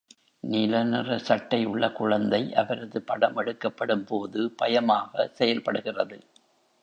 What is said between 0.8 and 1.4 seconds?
நிற